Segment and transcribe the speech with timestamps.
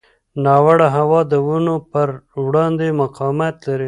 [0.43, 2.07] ناوړه هوا د ونو پر
[2.45, 3.79] وړاندې مقاومت لري.